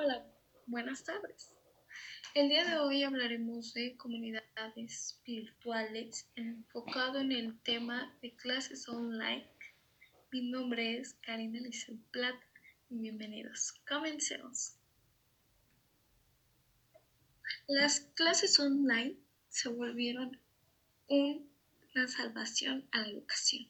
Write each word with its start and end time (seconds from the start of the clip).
Hola, 0.00 0.24
buenas 0.66 1.02
tardes. 1.02 1.56
El 2.32 2.48
día 2.48 2.64
de 2.64 2.78
hoy 2.78 3.02
hablaremos 3.02 3.74
de 3.74 3.96
comunidades 3.96 5.20
virtuales 5.26 6.30
enfocado 6.36 7.18
en 7.18 7.32
el 7.32 7.60
tema 7.62 8.16
de 8.22 8.32
clases 8.36 8.88
online. 8.88 9.50
Mi 10.30 10.52
nombre 10.52 10.98
es 10.98 11.14
Karina 11.14 11.58
Lizeth 11.58 11.98
Plata 12.12 12.38
y 12.88 13.00
bienvenidos. 13.00 13.72
Comencemos. 13.88 14.76
Las 17.66 17.98
clases 18.14 18.60
online 18.60 19.16
se 19.48 19.68
volvieron 19.68 20.40
una 21.08 22.06
salvación 22.06 22.88
a 22.92 23.00
la 23.00 23.08
educación. 23.08 23.66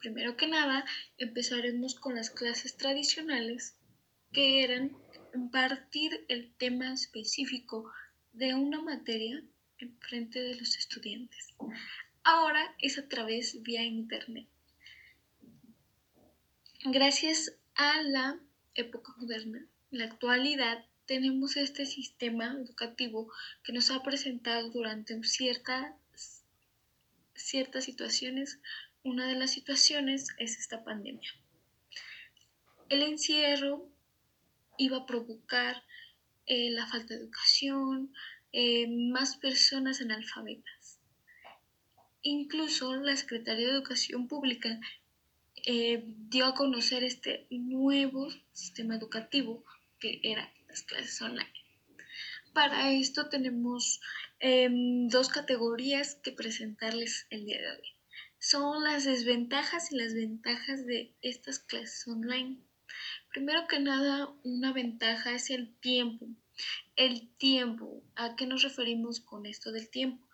Primero 0.00 0.36
que 0.36 0.48
nada, 0.48 0.84
empezaremos 1.16 1.94
con 1.94 2.16
las 2.16 2.30
clases 2.30 2.76
tradicionales 2.76 3.76
que 4.32 4.64
eran 4.64 4.96
impartir 5.34 6.24
el 6.28 6.52
tema 6.54 6.92
específico 6.92 7.92
de 8.32 8.54
una 8.54 8.80
materia 8.80 9.42
en 9.78 9.96
frente 9.98 10.40
de 10.40 10.56
los 10.56 10.76
estudiantes. 10.76 11.48
Ahora 12.22 12.74
es 12.78 12.98
a 12.98 13.08
través 13.08 13.62
vía 13.62 13.82
internet. 13.82 14.46
Gracias 16.84 17.54
a 17.74 18.02
la 18.02 18.38
época 18.74 19.12
moderna, 19.18 19.66
la 19.90 20.04
actualidad, 20.04 20.84
tenemos 21.06 21.56
este 21.56 21.86
sistema 21.86 22.52
educativo 22.52 23.32
que 23.64 23.72
nos 23.72 23.90
ha 23.90 24.02
presentado 24.02 24.70
durante 24.70 25.20
ciertas, 25.24 26.44
ciertas 27.34 27.84
situaciones. 27.84 28.60
Una 29.02 29.26
de 29.26 29.34
las 29.34 29.50
situaciones 29.50 30.28
es 30.38 30.58
esta 30.58 30.84
pandemia. 30.84 31.28
El 32.88 33.02
encierro 33.02 33.88
iba 34.80 34.96
a 34.98 35.06
provocar 35.06 35.82
eh, 36.46 36.70
la 36.70 36.86
falta 36.86 37.14
de 37.14 37.20
educación, 37.20 38.12
eh, 38.52 38.88
más 38.88 39.36
personas 39.36 40.00
analfabetas. 40.00 40.98
Incluso 42.22 42.96
la 42.96 43.16
Secretaría 43.16 43.66
de 43.66 43.74
Educación 43.74 44.26
Pública 44.26 44.80
eh, 45.66 46.02
dio 46.28 46.46
a 46.46 46.54
conocer 46.54 47.04
este 47.04 47.46
nuevo 47.50 48.30
sistema 48.52 48.96
educativo 48.96 49.64
que 49.98 50.20
era 50.22 50.52
las 50.68 50.82
clases 50.82 51.20
online. 51.20 51.52
Para 52.52 52.90
esto 52.92 53.28
tenemos 53.28 54.00
em, 54.40 55.08
dos 55.08 55.28
categorías 55.28 56.16
que 56.16 56.32
presentarles 56.32 57.26
el 57.30 57.44
día 57.44 57.60
de 57.60 57.70
hoy. 57.70 57.88
Son 58.38 58.82
las 58.82 59.04
desventajas 59.04 59.92
y 59.92 59.96
las 59.96 60.14
ventajas 60.14 60.86
de 60.86 61.14
estas 61.20 61.58
clases 61.58 62.08
online. 62.08 62.58
Primero 63.30 63.66
que 63.68 63.78
nada, 63.78 64.32
una 64.42 64.72
ventaja 64.72 65.32
es 65.32 65.50
el 65.50 65.74
tiempo. 65.76 66.26
El 66.96 67.30
tiempo, 67.36 68.02
¿a 68.16 68.36
qué 68.36 68.46
nos 68.46 68.62
referimos 68.62 69.20
con 69.20 69.46
esto 69.46 69.72
del 69.72 69.88
tiempo? 69.88 70.26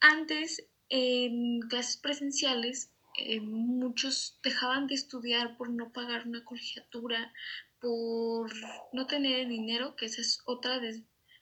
Antes, 0.00 0.66
en 0.88 1.60
clases 1.68 1.96
presenciales, 1.96 2.92
eh, 3.18 3.40
muchos 3.40 4.38
dejaban 4.42 4.86
de 4.86 4.94
estudiar 4.94 5.56
por 5.56 5.70
no 5.70 5.92
pagar 5.92 6.26
una 6.28 6.44
colegiatura, 6.44 7.32
por 7.80 8.52
no 8.92 9.06
tener 9.06 9.48
dinero, 9.48 9.96
que 9.96 10.06
esa 10.06 10.20
es 10.20 10.40
otra, 10.46 10.80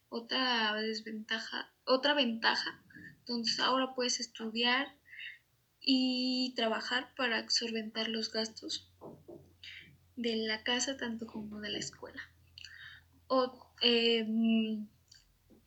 otra 0.08 0.74
desventaja, 0.80 1.72
otra 1.84 2.14
ventaja. 2.14 2.82
Entonces 3.18 3.60
ahora 3.60 3.94
puedes 3.94 4.20
estudiar 4.20 4.96
y 5.80 6.54
trabajar 6.56 7.14
para 7.14 7.48
solventar 7.50 8.08
los 8.08 8.32
gastos 8.32 8.90
de 10.16 10.36
la 10.36 10.62
casa 10.62 10.96
tanto 10.96 11.26
como 11.26 11.60
de 11.60 11.70
la 11.70 11.78
escuela. 11.78 12.22
Em, 13.82 14.86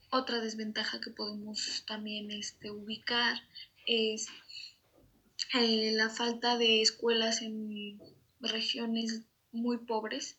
otra 0.10 0.40
desventaja 0.40 1.00
que 1.00 1.12
podemos 1.12 1.84
también 1.86 2.32
este, 2.32 2.72
ubicar 2.72 3.38
es 3.86 4.28
eh, 5.54 5.92
la 5.94 6.10
falta 6.10 6.58
de 6.58 6.82
escuelas 6.82 7.42
en 7.42 8.00
regiones 8.40 9.22
muy 9.52 9.78
pobres. 9.78 10.38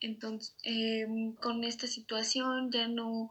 Entonces, 0.00 0.54
em, 0.62 1.34
con 1.34 1.64
esta 1.64 1.86
situación 1.86 2.70
ya 2.70 2.86
no 2.88 3.30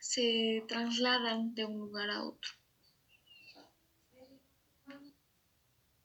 se 0.00 0.64
trasladan 0.68 1.54
de 1.54 1.64
un 1.64 1.78
lugar 1.78 2.10
a 2.10 2.24
otro. 2.24 2.50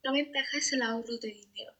La 0.01 0.11
ventaja 0.11 0.57
es 0.57 0.73
el 0.73 0.81
ahorro 0.81 1.17
de 1.17 1.29
dinero. 1.29 1.73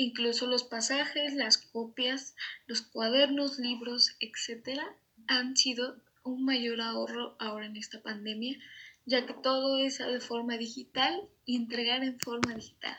Incluso 0.00 0.46
los 0.46 0.64
pasajes, 0.64 1.34
las 1.34 1.58
copias, 1.58 2.34
los 2.66 2.80
cuadernos, 2.80 3.58
libros, 3.58 4.16
etc. 4.20 4.80
han 5.26 5.58
sido 5.58 5.94
un 6.22 6.42
mayor 6.46 6.80
ahorro 6.80 7.36
ahora 7.38 7.66
en 7.66 7.76
esta 7.76 8.00
pandemia, 8.00 8.58
ya 9.04 9.26
que 9.26 9.34
todo 9.34 9.78
es 9.78 9.98
de 9.98 10.20
forma 10.20 10.56
digital 10.56 11.28
y 11.44 11.56
entregar 11.56 12.02
en 12.02 12.18
forma 12.18 12.54
digital. 12.54 12.96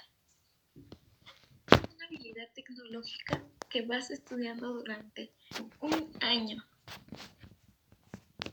Una 1.72 2.06
habilidad 2.06 2.50
tecnológica 2.53 3.41
que 3.68 3.81
vas 3.81 4.12
estudiando 4.12 4.72
durante 4.72 5.31
un 5.79 6.07
año. 6.19 6.63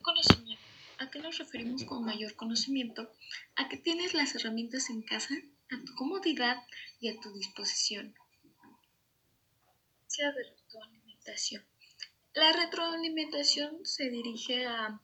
Conocimiento. 0.00 0.64
¿A 0.96 1.10
qué 1.10 1.18
nos 1.18 1.36
referimos 1.36 1.84
con 1.84 2.02
mayor 2.02 2.34
conocimiento? 2.34 3.12
A 3.56 3.68
que 3.68 3.76
tienes 3.76 4.14
las 4.14 4.34
herramientas 4.34 4.88
en 4.88 5.02
casa 5.02 5.34
a 5.70 5.84
tu 5.84 5.94
comodidad 5.96 6.62
y 6.98 7.10
a 7.10 7.20
tu 7.20 7.30
disposición 7.34 8.14
de 10.16 10.42
retroalimentación. 10.42 11.64
La 12.34 12.52
retroalimentación 12.52 13.84
se 13.84 14.08
dirige 14.08 14.66
a 14.66 15.00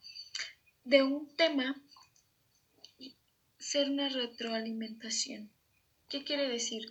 de 0.84 1.03
un 1.03 1.37
tema 1.37 1.76
ser 3.59 3.91
una 3.91 4.09
retroalimentación. 4.09 5.50
¿Qué 6.09 6.25
quiere 6.25 6.48
decir? 6.48 6.91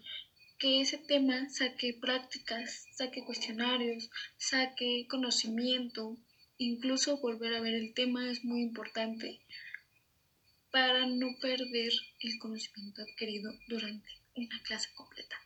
Que 0.59 0.81
ese 0.81 0.99
tema 0.99 1.49
saque 1.49 1.97
prácticas, 1.99 2.85
saque 2.93 3.25
cuestionarios, 3.25 4.09
saque 4.37 5.07
conocimiento, 5.09 6.17
incluso 6.57 7.17
volver 7.17 7.55
a 7.55 7.61
ver 7.61 7.73
el 7.73 7.93
tema 7.93 8.29
es 8.29 8.45
muy 8.45 8.61
importante 8.61 9.41
para 10.71 11.07
no 11.07 11.27
perder 11.41 11.93
el 12.21 12.39
conocimiento 12.39 13.01
adquirido 13.01 13.51
durante 13.67 14.09
una 14.35 14.61
clase 14.63 14.89
completa. 14.95 15.42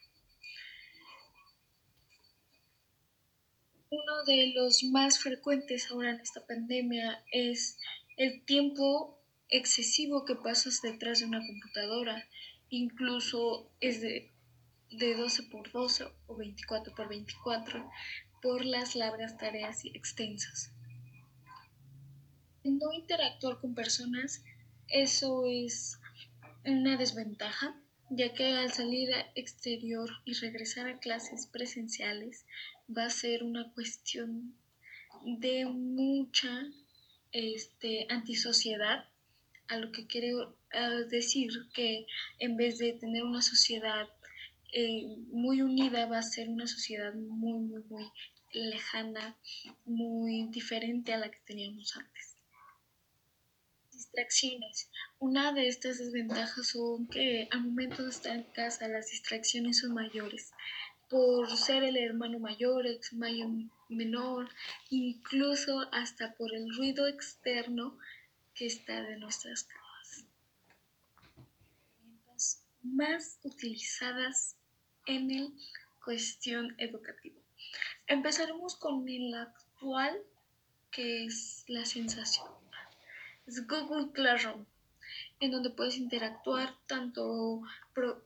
Uno 3.89 4.23
de 4.25 4.51
los 4.53 4.83
más 4.83 5.19
frecuentes 5.19 5.89
ahora 5.89 6.09
en 6.11 6.19
esta 6.19 6.45
pandemia 6.45 7.23
es 7.31 7.79
el 8.17 8.43
tiempo 8.43 9.17
excesivo 9.47 10.25
que 10.25 10.35
pasas 10.35 10.81
detrás 10.81 11.19
de 11.19 11.25
una 11.25 11.45
computadora. 11.45 12.27
Incluso 12.69 13.71
es 13.79 14.01
de, 14.01 14.29
de 14.91 15.15
12 15.15 15.43
por 15.43 15.71
12 15.71 16.05
o 16.27 16.35
24 16.35 16.93
por 16.95 17.07
24 17.07 17.89
por 18.41 18.65
las 18.65 18.95
largas 18.95 19.37
tareas 19.37 19.85
y 19.85 19.89
extensas. 19.95 20.71
No 22.63 22.91
interactuar 22.91 23.61
con 23.61 23.73
personas, 23.73 24.43
eso 24.89 25.45
es 25.45 25.97
una 26.65 26.97
desventaja, 26.97 27.81
ya 28.09 28.33
que 28.33 28.45
al 28.45 28.71
salir 28.71 29.09
exterior 29.35 30.09
y 30.25 30.33
regresar 30.33 30.87
a 30.87 30.99
clases 30.99 31.47
presenciales 31.47 32.45
va 32.95 33.05
a 33.05 33.09
ser 33.09 33.43
una 33.43 33.71
cuestión 33.73 34.55
de 35.25 35.65
mucha 35.65 36.67
este, 37.31 38.05
antisociedad, 38.09 39.05
a 39.67 39.77
lo 39.77 39.91
que 39.91 40.07
quiero 40.07 40.55
decir 41.09 41.51
que 41.73 42.05
en 42.39 42.55
vez 42.55 42.77
de 42.77 42.93
tener 42.93 43.23
una 43.23 43.41
sociedad 43.41 44.07
eh, 44.73 45.17
muy 45.31 45.61
unida, 45.61 46.05
va 46.05 46.19
a 46.19 46.23
ser 46.23 46.49
una 46.49 46.67
sociedad 46.67 47.13
muy, 47.13 47.59
muy, 47.59 47.83
muy 47.89 48.05
lejana, 48.53 49.37
muy 49.85 50.47
diferente 50.49 51.13
a 51.13 51.17
la 51.17 51.29
que 51.29 51.39
teníamos 51.45 51.95
antes. 51.97 52.36
Una 55.19 55.53
de 55.53 55.67
estas 55.67 55.99
desventajas 55.99 56.67
son 56.67 57.07
que 57.07 57.47
al 57.51 57.61
momento 57.61 58.03
de 58.03 58.09
estar 58.09 58.35
en 58.35 58.43
casa 58.43 58.87
las 58.87 59.11
distracciones 59.11 59.79
son 59.79 59.93
mayores 59.93 60.51
por 61.09 61.55
ser 61.55 61.83
el 61.83 61.97
hermano 61.97 62.39
mayor, 62.39 62.85
el 62.85 62.99
mayor 63.13 63.49
menor, 63.89 64.49
incluso 64.89 65.87
hasta 65.91 66.33
por 66.33 66.53
el 66.53 66.75
ruido 66.75 67.07
externo 67.07 67.97
que 68.53 68.65
está 68.65 69.03
de 69.03 69.17
nuestras 69.17 69.63
casas. 69.63 70.25
Más 72.81 73.39
utilizadas 73.43 74.55
en 75.05 75.31
el 75.31 75.53
cuestión 76.03 76.75
educativa. 76.77 77.39
Empezaremos 78.07 78.75
con 78.75 79.07
el 79.07 79.33
actual, 79.33 80.17
que 80.91 81.25
es 81.25 81.65
la 81.67 81.85
sensación. 81.85 82.47
Es 83.47 83.65
Google 83.65 84.11
Classroom, 84.11 84.65
en 85.39 85.51
donde 85.51 85.71
puedes 85.71 85.97
interactuar 85.97 86.75
tanto 86.87 87.61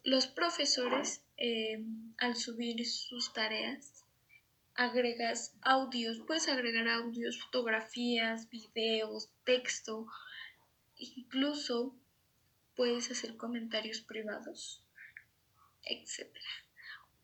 los 0.03 0.27
profesores 0.27 1.23
Em, 1.43 2.13
al 2.19 2.35
subir 2.35 2.85
sus 2.85 3.33
tareas 3.33 4.05
agregas 4.75 5.55
audios, 5.63 6.19
puedes 6.27 6.47
agregar 6.47 6.87
audios, 6.87 7.41
fotografías, 7.41 8.47
videos, 8.51 9.31
texto, 9.43 10.05
incluso 10.97 11.95
puedes 12.75 13.09
hacer 13.09 13.37
comentarios 13.37 14.01
privados, 14.01 14.83
etc. 15.83 16.29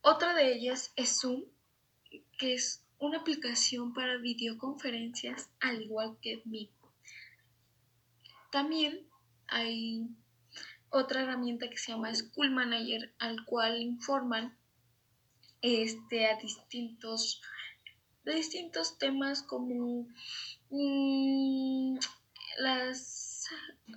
Otra 0.01 0.33
de 0.33 0.51
ellas 0.51 0.91
es 0.95 1.21
Zoom, 1.21 1.43
que 2.39 2.55
es 2.55 2.83
una 2.97 3.19
aplicación 3.19 3.93
para 3.93 4.17
videoconferencias 4.17 5.47
al 5.59 5.83
igual 5.83 6.17
que 6.23 6.41
Meet. 6.45 6.71
También 8.57 9.07
hay 9.49 10.07
otra 10.89 11.21
herramienta 11.21 11.69
que 11.69 11.77
se 11.77 11.91
llama 11.91 12.15
School 12.15 12.49
Manager, 12.49 13.13
al 13.19 13.45
cual 13.45 13.79
informan 13.79 14.57
este, 15.61 16.25
a 16.25 16.37
distintos, 16.37 17.43
distintos 18.25 18.97
temas 18.97 19.43
como 19.43 20.07
mm, 20.71 21.99
las 22.57 23.45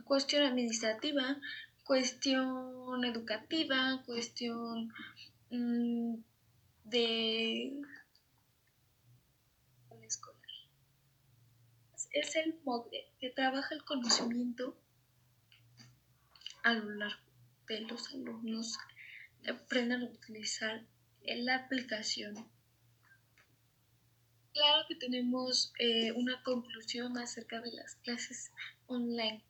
cuestión 0.05 0.43
administrativa, 0.43 1.41
cuestión 1.85 3.03
educativa, 3.03 4.03
cuestión 4.05 4.93
mm, 5.49 6.17
de 6.85 7.81
Es 12.13 12.37
el 12.37 12.59
MOGRE 12.65 13.13
que 13.21 13.31
trabaja 13.31 13.75
el 13.75 13.85
conocimiento 13.85 14.77
a 16.63 16.75
lo 16.75 16.91
largo 16.91 17.23
de 17.69 17.81
los 17.83 18.13
alumnos 18.13 18.79
aprendan 19.49 20.03
a 20.03 20.07
utilizar 20.07 20.85
la 21.25 21.55
aplicación. 21.57 22.35
Claro 24.53 24.85
que 24.89 24.97
tenemos 24.97 25.73
eh, 25.79 26.13
una 26.13 26.43
conclusión 26.43 27.17
acerca 27.19 27.61
de 27.61 27.73
las 27.73 27.95
clases 27.97 28.51
online. 28.87 29.43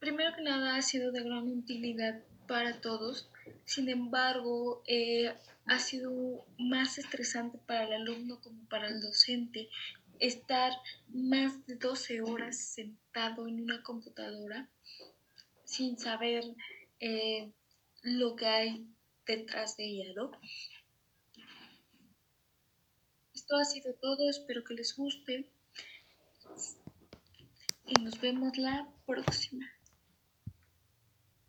Primero 0.00 0.34
que 0.34 0.42
nada 0.42 0.76
ha 0.76 0.82
sido 0.82 1.12
de 1.12 1.22
gran 1.22 1.46
utilidad 1.46 2.22
para 2.48 2.80
todos, 2.80 3.30
sin 3.64 3.88
embargo 3.88 4.82
eh, 4.86 5.32
ha 5.66 5.78
sido 5.78 6.44
más 6.58 6.98
estresante 6.98 7.58
para 7.58 7.84
el 7.84 7.92
alumno 7.92 8.40
como 8.40 8.68
para 8.68 8.88
el 8.88 9.00
docente 9.00 9.68
estar 10.20 10.72
más 11.08 11.66
de 11.66 11.76
12 11.76 12.22
horas 12.22 12.56
sentado 12.56 13.48
en 13.48 13.62
una 13.62 13.82
computadora 13.82 14.68
sin 15.64 15.98
saber 15.98 16.44
eh, 17.00 17.50
lo 18.02 18.36
que 18.36 18.46
hay 18.46 18.86
detrás 19.26 19.76
de 19.76 19.84
ella, 19.84 20.12
¿no? 20.14 20.30
Esto 23.34 23.56
ha 23.56 23.64
sido 23.64 23.94
todo, 23.94 24.28
espero 24.28 24.62
que 24.64 24.74
les 24.74 24.96
guste 24.96 25.50
y 27.86 28.02
nos 28.02 28.20
vemos 28.20 28.56
la 28.58 28.88
próxima. 29.06 29.66